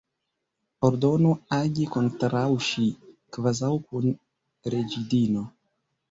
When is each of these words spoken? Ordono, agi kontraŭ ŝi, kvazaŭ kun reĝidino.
Ordono, 0.87 1.33
agi 1.57 1.83
kontraŭ 1.95 2.45
ŝi, 2.67 2.85
kvazaŭ 3.37 3.69
kun 3.91 4.09
reĝidino. 4.75 5.45